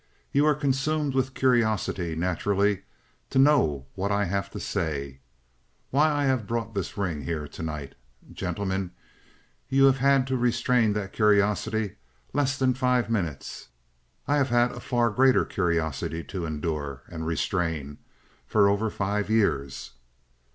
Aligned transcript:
"You 0.31 0.47
are 0.47 0.55
consumed 0.55 1.13
with 1.13 1.35
curiosity, 1.35 2.15
naturally, 2.15 2.81
to 3.29 3.37
know 3.37 3.85
what 3.93 4.11
I 4.11 4.25
have 4.25 4.49
to 4.49 4.59
say 4.59 5.19
why 5.91 6.09
I 6.09 6.25
have 6.25 6.47
brought 6.47 6.73
the 6.73 6.91
ring 6.97 7.21
here 7.21 7.47
to 7.49 7.61
night. 7.61 7.93
Gentlemen, 8.33 8.93
you 9.69 9.83
have 9.85 9.99
had 9.99 10.25
to 10.25 10.37
restrain 10.37 10.93
that 10.93 11.13
curiosity 11.13 11.97
less 12.33 12.57
than 12.57 12.73
five 12.73 13.11
minutes; 13.11 13.67
I 14.27 14.37
have 14.37 14.49
had 14.49 14.71
a 14.71 14.79
far 14.79 15.11
greater 15.11 15.45
curiosity 15.45 16.23
to 16.23 16.47
endure 16.47 17.03
and 17.07 17.27
restrain 17.27 17.99
for 18.47 18.67
over 18.67 18.89
five 18.89 19.29
years. 19.29 19.91